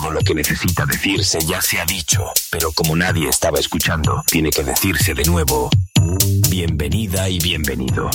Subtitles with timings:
[0.00, 4.48] Todo lo que necesita decirse ya se ha dicho, pero como nadie estaba escuchando, tiene
[4.48, 5.68] que decirse de nuevo.
[6.48, 8.08] Bienvenida y bienvenido.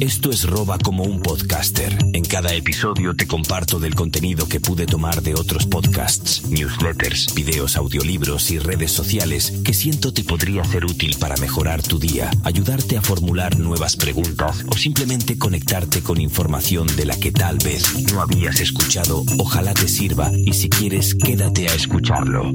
[0.00, 1.96] Esto es Roba como un podcaster.
[2.12, 7.76] En cada episodio te comparto del contenido que pude tomar de otros podcasts, newsletters, videos,
[7.76, 12.96] audiolibros y redes sociales que siento te podría ser útil para mejorar tu día, ayudarte
[12.96, 18.20] a formular nuevas preguntas o simplemente conectarte con información de la que tal vez no
[18.20, 19.24] habías escuchado.
[19.38, 22.52] Ojalá te sirva y si quieres quédate a escucharlo.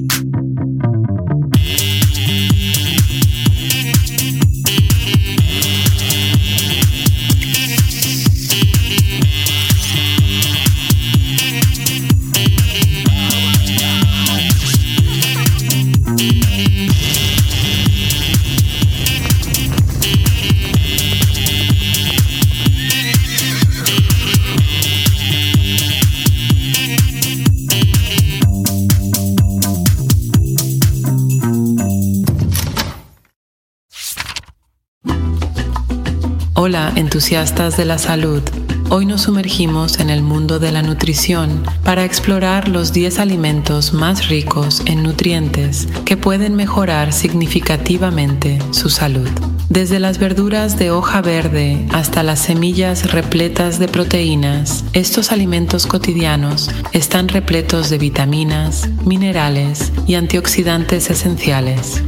[36.70, 38.42] Hola, entusiastas de la salud.
[38.90, 44.28] Hoy nos sumergimos en el mundo de la nutrición para explorar los 10 alimentos más
[44.28, 49.28] ricos en nutrientes que pueden mejorar significativamente su salud.
[49.68, 56.70] Desde las verduras de hoja verde hasta las semillas repletas de proteínas, estos alimentos cotidianos
[56.92, 62.04] están repletos de vitaminas, minerales y antioxidantes esenciales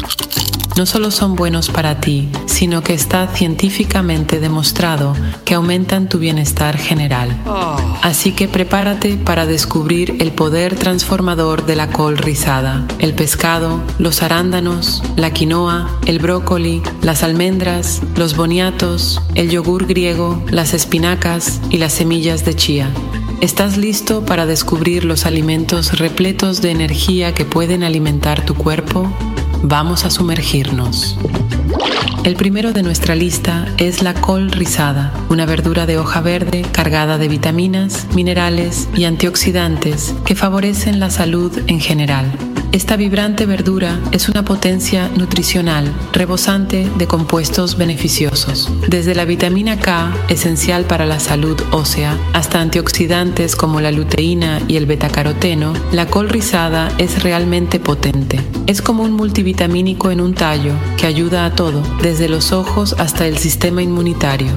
[0.77, 5.15] no solo son buenos para ti, sino que está científicamente demostrado
[5.45, 7.37] que aumentan tu bienestar general.
[8.03, 14.23] Así que prepárate para descubrir el poder transformador de la col rizada, el pescado, los
[14.23, 21.79] arándanos, la quinoa, el brócoli, las almendras, los boniatos, el yogur griego, las espinacas y
[21.79, 22.91] las semillas de chía.
[23.41, 29.13] ¿Estás listo para descubrir los alimentos repletos de energía que pueden alimentar tu cuerpo?
[29.63, 31.17] Vamos a sumergirnos.
[32.25, 37.17] El primero de nuestra lista es la col rizada, una verdura de hoja verde cargada
[37.17, 42.52] de vitaminas, minerales y antioxidantes que favorecen la salud en general.
[42.73, 50.11] Esta vibrante verdura es una potencia nutricional rebosante de compuestos beneficiosos, desde la vitamina K,
[50.31, 56.31] esencial para la salud ósea, hasta antioxidantes como la luteína y el betacaroteno, la col
[56.31, 58.41] rizada es realmente potente.
[58.67, 63.27] Es como un multivitamínico en un tallo que ayuda a todo, desde los ojos hasta
[63.27, 64.49] el sistema inmunitario.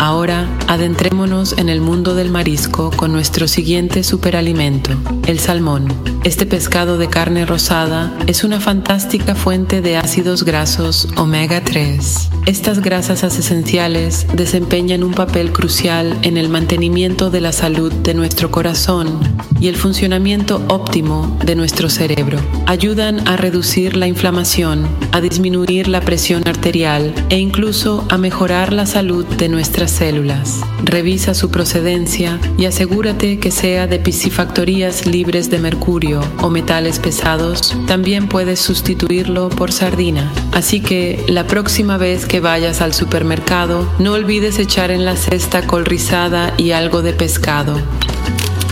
[0.00, 4.92] Ahora adentrémonos en el mundo del marisco con nuestro siguiente superalimento,
[5.26, 5.92] el salmón.
[6.24, 12.30] Este pescado de carne rosada es una fantástica fuente de ácidos grasos omega 3.
[12.46, 18.50] Estas grasas esenciales desempeñan un papel crucial en el mantenimiento de la salud de nuestro
[18.50, 19.20] corazón
[19.60, 22.38] y el funcionamiento óptimo de nuestro cerebro.
[22.66, 28.86] Ayudan a reducir la inflamación, a disminuir la presión arterial e incluso a mejorar la
[28.86, 30.60] salud de nuestras células.
[30.84, 37.76] Revisa su procedencia y asegúrate que sea de piscifactorías libres de mercurio o metales pesados.
[37.86, 40.30] También puedes sustituirlo por sardina.
[40.52, 45.66] Así que la próxima vez que vayas al supermercado, no olvides echar en la cesta
[45.66, 47.80] col rizada y algo de pescado.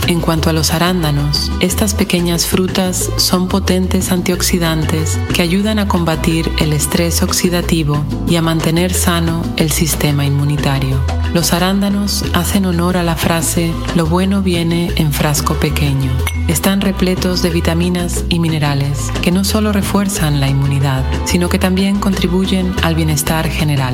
[0.09, 6.49] En cuanto a los arándanos, estas pequeñas frutas son potentes antioxidantes que ayudan a combatir
[6.57, 10.99] el estrés oxidativo y a mantener sano el sistema inmunitario.
[11.31, 16.09] Los arándanos hacen honor a la frase lo bueno viene en frasco pequeño.
[16.47, 21.99] Están repletos de vitaminas y minerales que no solo refuerzan la inmunidad, sino que también
[21.99, 23.93] contribuyen al bienestar general.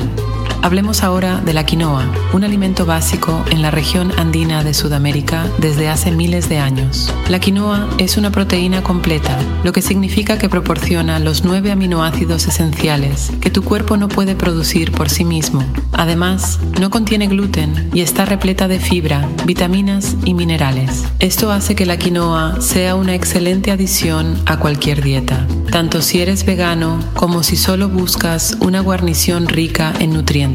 [0.62, 5.88] Hablemos ahora de la quinoa, un alimento básico en la región andina de Sudamérica desde
[5.88, 7.14] hace miles de años.
[7.28, 13.32] La quinoa es una proteína completa, lo que significa que proporciona los nueve aminoácidos esenciales
[13.40, 15.64] que tu cuerpo no puede producir por sí mismo.
[15.92, 21.04] Además, no contiene gluten y está repleta de fibra, vitaminas y minerales.
[21.20, 26.44] Esto hace que la quinoa sea una excelente adición a cualquier dieta, tanto si eres
[26.44, 30.45] vegano como si solo buscas una guarnición rica en nutrientes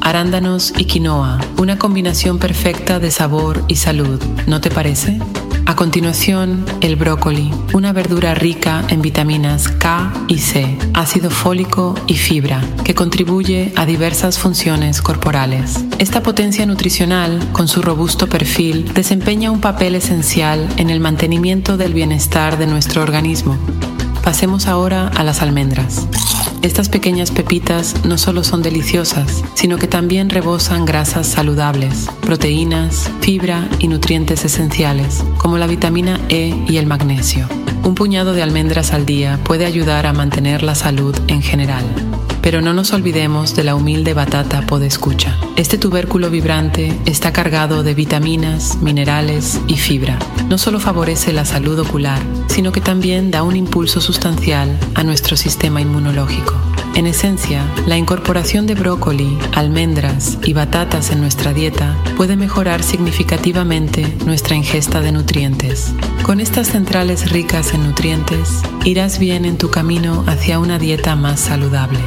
[0.00, 5.18] arándanos y quinoa, una combinación perfecta de sabor y salud, ¿no te parece?
[5.66, 12.14] A continuación, el brócoli, una verdura rica en vitaminas K y C, ácido fólico y
[12.14, 15.84] fibra, que contribuye a diversas funciones corporales.
[15.98, 21.92] Esta potencia nutricional, con su robusto perfil, desempeña un papel esencial en el mantenimiento del
[21.92, 23.58] bienestar de nuestro organismo.
[24.24, 26.06] Pasemos ahora a las almendras.
[26.62, 33.68] Estas pequeñas pepitas no solo son deliciosas, sino que también rebosan grasas saludables, proteínas, fibra
[33.78, 37.46] y nutrientes esenciales, como la vitamina E y el magnesio.
[37.84, 41.84] Un puñado de almendras al día puede ayudar a mantener la salud en general.
[42.48, 45.36] Pero no nos olvidemos de la humilde batata podescucha.
[45.56, 50.18] Este tubérculo vibrante está cargado de vitaminas, minerales y fibra.
[50.48, 55.36] No solo favorece la salud ocular, sino que también da un impulso sustancial a nuestro
[55.36, 56.67] sistema inmunológico.
[56.94, 64.06] En esencia, la incorporación de brócoli, almendras y batatas en nuestra dieta puede mejorar significativamente
[64.26, 65.92] nuestra ingesta de nutrientes.
[66.22, 71.40] Con estas centrales ricas en nutrientes, irás bien en tu camino hacia una dieta más
[71.40, 72.00] saludable.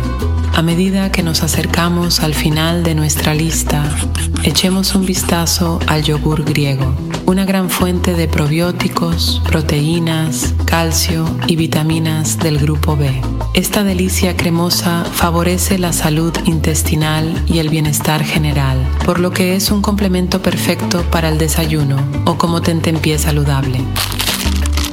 [0.54, 3.84] A medida que nos acercamos al final de nuestra lista,
[4.44, 6.94] echemos un vistazo al yogur griego,
[7.26, 13.10] una gran fuente de probióticos, proteínas, calcio y vitaminas del grupo B.
[13.54, 19.72] Esta delicia cremosa favorece la salud intestinal y el bienestar general, por lo que es
[19.72, 23.80] un complemento perfecto para el desayuno o como tentempié saludable.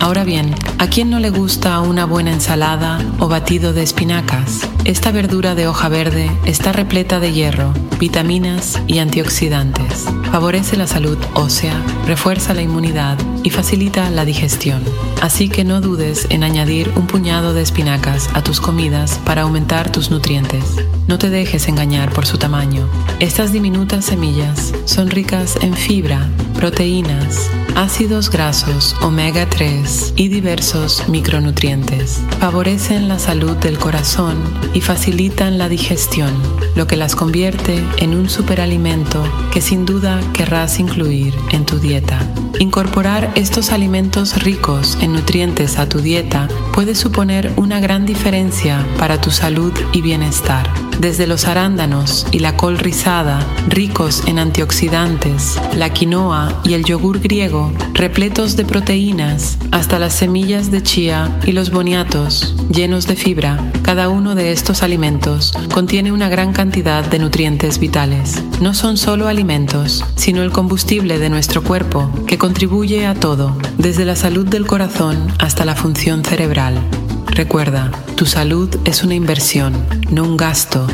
[0.00, 4.60] Ahora bien, ¿a quién no le gusta una buena ensalada o batido de espinacas?
[4.84, 10.06] Esta verdura de hoja verde está repleta de hierro, vitaminas y antioxidantes.
[10.30, 11.74] Favorece la salud ósea,
[12.06, 14.82] refuerza la inmunidad y facilita la digestión.
[15.20, 19.90] Así que no dudes en añadir un puñado de espinacas a tus comidas para aumentar
[19.90, 20.76] tus nutrientes.
[21.08, 22.88] No te dejes engañar por su tamaño.
[23.18, 32.20] Estas diminutas semillas son ricas en fibra, proteínas, ácidos grasos omega 3 y diversos micronutrientes.
[32.40, 34.36] Favorecen la salud del corazón
[34.74, 36.34] y facilitan la digestión,
[36.74, 42.18] lo que las convierte en un superalimento que sin duda querrás incluir en tu dieta.
[42.58, 49.20] Incorporar estos alimentos ricos en nutrientes a tu dieta puede suponer una gran diferencia para
[49.20, 50.68] tu salud y bienestar.
[50.98, 53.38] Desde los arándanos y la col rizada,
[53.68, 60.72] ricos en antioxidantes, la quinoa y el yogur griego, repletos de proteínas, hasta las semillas
[60.72, 66.28] de chía y los boniatos, llenos de fibra, cada uno de estos alimentos contiene una
[66.28, 68.42] gran cantidad de nutrientes vitales.
[68.60, 74.04] No son solo alimentos, sino el combustible de nuestro cuerpo que contribuye a todo, desde
[74.04, 76.80] la salud del corazón hasta la función cerebral.
[77.26, 79.74] Recuerda, tu salud es una inversión,
[80.10, 80.88] no un gasto.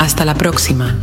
[0.00, 0.98] Hasta la próxima.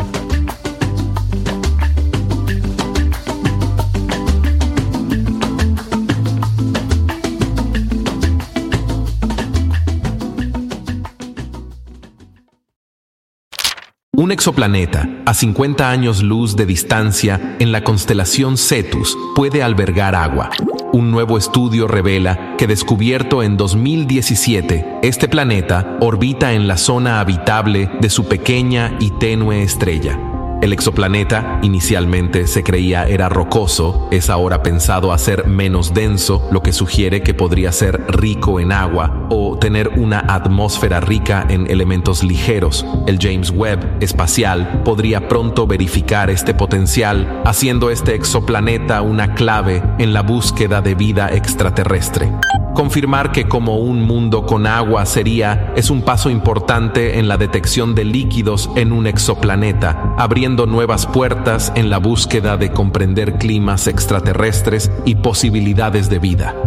[14.19, 20.49] Un exoplaneta a 50 años luz de distancia en la constelación Cetus puede albergar agua.
[20.91, 27.91] Un nuevo estudio revela que descubierto en 2017, este planeta orbita en la zona habitable
[28.01, 30.17] de su pequeña y tenue estrella.
[30.63, 36.63] El exoplaneta inicialmente se creía era rocoso, es ahora pensado a ser menos denso, lo
[36.63, 42.23] que sugiere que podría ser rico en agua o tener una atmósfera rica en elementos
[42.23, 42.85] ligeros.
[43.07, 50.13] El James Webb espacial podría pronto verificar este potencial, haciendo este exoplaneta una clave en
[50.13, 52.31] la búsqueda de vida extraterrestre.
[52.77, 57.95] Confirmar que como un mundo con agua sería es un paso importante en la detección
[57.95, 64.91] de líquidos en un exoplaneta, abriendo nuevas puertas en la búsqueda de comprender climas extraterrestres
[65.05, 66.66] y posibilidades de vida.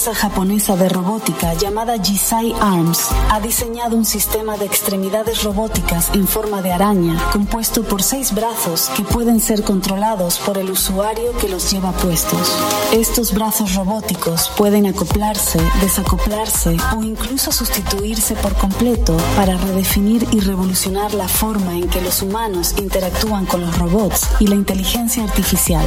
[0.00, 6.26] Empresa japonesa de robótica llamada Jisai Arms ha diseñado un sistema de extremidades robóticas en
[6.26, 11.50] forma de araña compuesto por seis brazos que pueden ser controlados por el usuario que
[11.50, 12.56] los lleva puestos.
[12.92, 21.12] Estos brazos robóticos pueden acoplarse, desacoplarse o incluso sustituirse por completo para redefinir y revolucionar
[21.12, 25.86] la forma en que los humanos interactúan con los robots y la inteligencia artificial.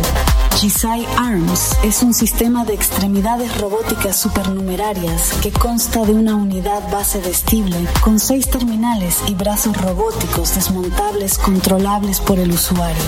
[0.55, 7.19] Jisai Arms es un sistema de extremidades robóticas supernumerarias que consta de una unidad base
[7.19, 13.03] vestible con seis terminales y brazos robóticos desmontables controlables por el usuario.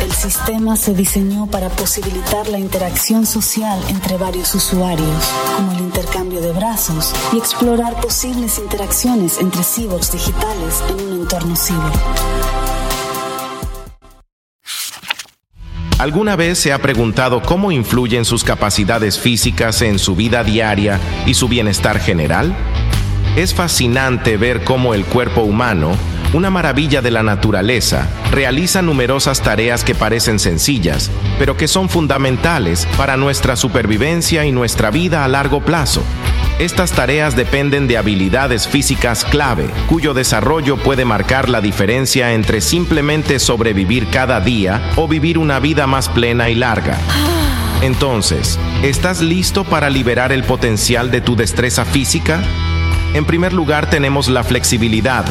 [0.00, 5.24] El sistema se diseñó para posibilitar la interacción social entre varios usuarios,
[5.56, 11.56] como el intercambio de brazos y explorar posibles interacciones entre cyborgs digitales en un entorno
[11.56, 12.61] ciber.
[16.02, 21.34] ¿Alguna vez se ha preguntado cómo influyen sus capacidades físicas en su vida diaria y
[21.34, 22.56] su bienestar general?
[23.36, 25.92] Es fascinante ver cómo el cuerpo humano
[26.32, 32.88] una maravilla de la naturaleza, realiza numerosas tareas que parecen sencillas, pero que son fundamentales
[32.96, 36.02] para nuestra supervivencia y nuestra vida a largo plazo.
[36.58, 43.38] Estas tareas dependen de habilidades físicas clave, cuyo desarrollo puede marcar la diferencia entre simplemente
[43.38, 46.98] sobrevivir cada día o vivir una vida más plena y larga.
[47.82, 52.40] Entonces, ¿estás listo para liberar el potencial de tu destreza física?
[53.14, 55.24] En primer lugar tenemos la flexibilidad.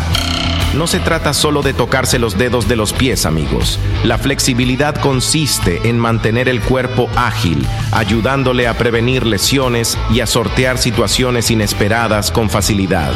[0.76, 3.78] No se trata solo de tocarse los dedos de los pies, amigos.
[4.06, 10.78] La flexibilidad consiste en mantener el cuerpo ágil, ayudándole a prevenir lesiones y a sortear
[10.78, 13.12] situaciones inesperadas con facilidad.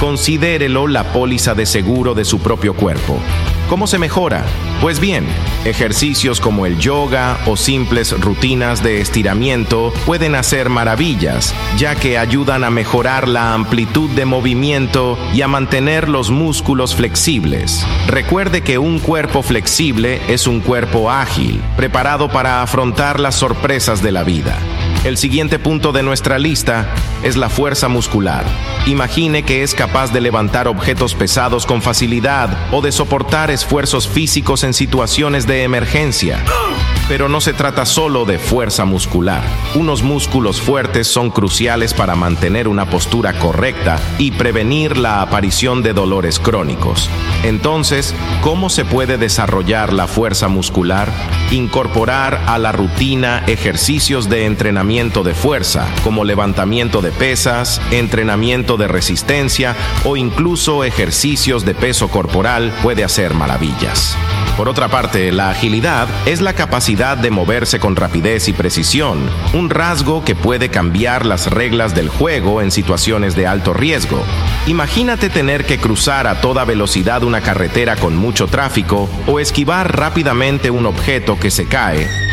[0.00, 3.18] Considérelo la póliza de seguro de su propio cuerpo.
[3.70, 4.44] ¿Cómo se mejora?
[4.80, 5.26] Pues bien,
[5.64, 12.62] ejercicios como el yoga o simples rutinas de estiramiento pueden hacer maravillas, ya que ayudan
[12.62, 17.84] a mejorar la amplitud de movimiento y a mantener los músculos flexibles.
[18.06, 24.12] Recuerde que un cuerpo flexible es un cuerpo ágil, preparado para afrontar las sorpresas de
[24.12, 24.58] la vida.
[25.04, 28.44] El siguiente punto de nuestra lista es la fuerza muscular.
[28.86, 34.64] Imagine que es capaz de levantar objetos pesados con facilidad o de soportar esfuerzos físicos
[34.64, 36.42] en situaciones de emergencia.
[37.08, 39.42] Pero no se trata solo de fuerza muscular.
[39.76, 45.92] Unos músculos fuertes son cruciales para mantener una postura correcta y prevenir la aparición de
[45.92, 47.08] dolores crónicos.
[47.44, 51.08] Entonces, ¿cómo se puede desarrollar la fuerza muscular?
[51.52, 58.88] Incorporar a la rutina ejercicios de entrenamiento de fuerza, como levantamiento de pesas, entrenamiento de
[58.88, 64.16] resistencia o incluso ejercicios de peso corporal puede hacer maravillas.
[64.56, 69.68] Por otra parte, la agilidad es la capacidad de moverse con rapidez y precisión, un
[69.68, 74.24] rasgo que puede cambiar las reglas del juego en situaciones de alto riesgo.
[74.66, 80.70] Imagínate tener que cruzar a toda velocidad una carretera con mucho tráfico o esquivar rápidamente
[80.70, 82.25] un objeto que se cae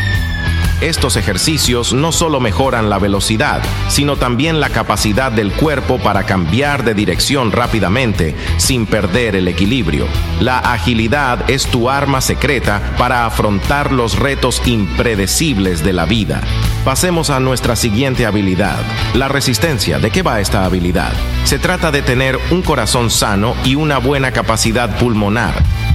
[0.89, 6.83] estos ejercicios no solo mejoran la velocidad, sino también la capacidad del cuerpo para cambiar
[6.83, 10.07] de dirección rápidamente sin perder el equilibrio.
[10.39, 16.41] La agilidad es tu arma secreta para afrontar los retos impredecibles de la vida.
[16.83, 18.79] Pasemos a nuestra siguiente habilidad,
[19.13, 19.99] la resistencia.
[19.99, 21.13] ¿De qué va esta habilidad?
[21.45, 25.53] Se trata de tener un corazón sano y una buena capacidad pulmonar.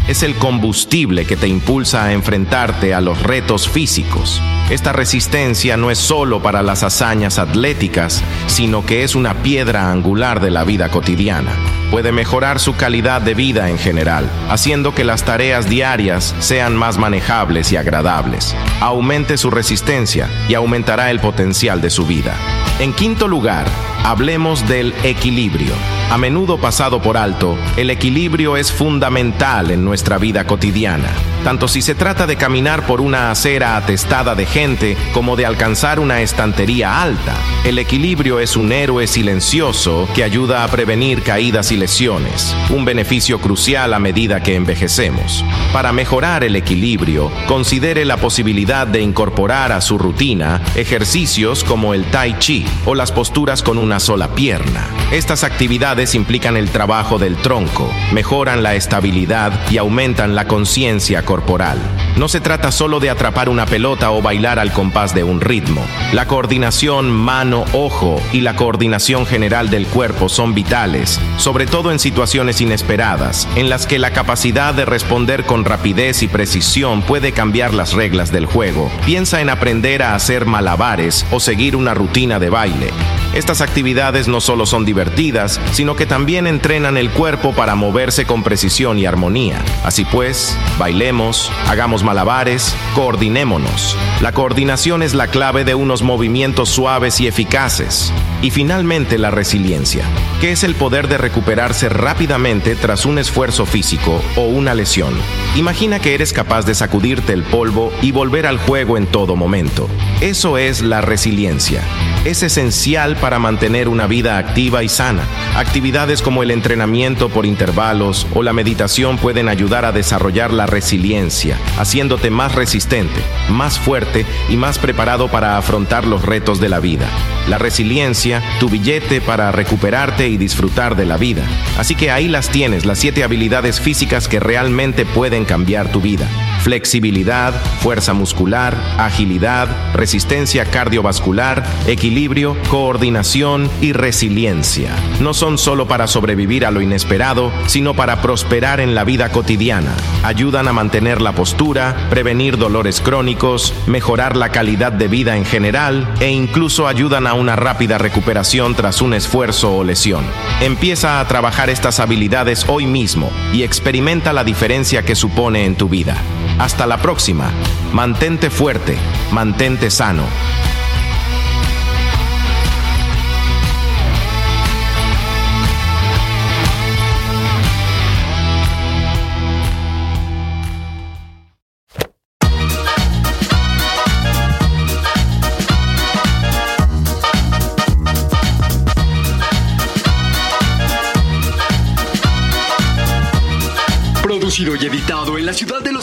[0.08, 4.40] Es el combustible que te impulsa a enfrentarte a los retos físicos.
[4.70, 10.40] Esta resistencia no es solo para las hazañas atléticas, sino que es una piedra angular
[10.40, 11.52] de la vida cotidiana.
[11.90, 16.96] Puede mejorar su calidad de vida en general, haciendo que las tareas diarias sean más
[16.96, 18.56] manejables y agradables.
[18.80, 22.34] Aumente su resistencia y aumentará el potencial de su vida.
[22.78, 23.66] En quinto lugar,
[24.04, 25.97] hablemos del equilibrio.
[26.10, 31.10] A menudo pasado por alto, el equilibrio es fundamental en nuestra vida cotidiana,
[31.44, 36.00] tanto si se trata de caminar por una acera atestada de gente como de alcanzar
[36.00, 37.34] una estantería alta.
[37.62, 43.38] El equilibrio es un héroe silencioso que ayuda a prevenir caídas y lesiones, un beneficio
[43.38, 45.44] crucial a medida que envejecemos.
[45.74, 52.06] Para mejorar el equilibrio, considere la posibilidad de incorporar a su rutina ejercicios como el
[52.06, 54.86] tai chi o las posturas con una sola pierna.
[55.12, 61.78] Estas actividades implican el trabajo del tronco, mejoran la estabilidad y aumentan la conciencia corporal.
[62.16, 65.84] No se trata solo de atrapar una pelota o bailar al compás de un ritmo.
[66.12, 72.60] La coordinación mano-ojo y la coordinación general del cuerpo son vitales, sobre todo en situaciones
[72.60, 77.92] inesperadas, en las que la capacidad de responder con rapidez y precisión puede cambiar las
[77.92, 78.90] reglas del juego.
[79.04, 82.92] Piensa en aprender a hacer malabares o seguir una rutina de baile.
[83.34, 88.42] Estas actividades no solo son divertidas, sino que también entrenan el cuerpo para moverse con
[88.42, 89.62] precisión y armonía.
[89.84, 93.96] Así pues, bailemos, hagamos malabares, coordinémonos.
[94.20, 98.12] La coordinación es la clave de unos movimientos suaves y eficaces.
[98.42, 100.04] Y finalmente la resiliencia,
[100.40, 105.12] que es el poder de recuperarse rápidamente tras un esfuerzo físico o una lesión.
[105.56, 109.88] Imagina que eres capaz de sacudirte el polvo y volver al juego en todo momento.
[110.20, 111.82] Eso es la resiliencia.
[112.24, 115.22] Es esencial para mantener una vida activa y sana.
[115.56, 121.56] Actividades como el entrenamiento por intervalos o la meditación pueden ayudar a desarrollar la resiliencia,
[121.78, 127.08] haciéndote más resistente, más fuerte y más preparado para afrontar los retos de la vida.
[127.48, 131.44] La resiliencia, tu billete para recuperarte y disfrutar de la vida.
[131.78, 136.28] Así que ahí las tienes, las siete habilidades físicas que realmente pueden cambiar tu vida.
[136.62, 144.94] Flexibilidad, fuerza muscular, agilidad, resistencia cardiovascular, equilibrio, coordinación coordinación y resiliencia.
[145.20, 149.94] No son solo para sobrevivir a lo inesperado, sino para prosperar en la vida cotidiana.
[150.22, 156.08] Ayudan a mantener la postura, prevenir dolores crónicos, mejorar la calidad de vida en general
[156.20, 160.24] e incluso ayudan a una rápida recuperación tras un esfuerzo o lesión.
[160.60, 165.88] Empieza a trabajar estas habilidades hoy mismo y experimenta la diferencia que supone en tu
[165.88, 166.16] vida.
[166.58, 167.50] Hasta la próxima.
[167.92, 168.96] Mantente fuerte,
[169.30, 170.24] mantente sano.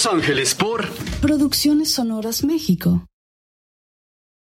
[0.08, 0.88] Ángeles por
[1.22, 3.08] Producciones Sonoras México.